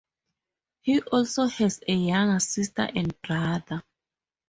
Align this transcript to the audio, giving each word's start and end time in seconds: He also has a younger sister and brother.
He 0.79 0.99
also 0.99 1.45
has 1.45 1.79
a 1.87 1.93
younger 1.93 2.39
sister 2.39 2.89
and 2.95 3.21
brother. 3.21 3.83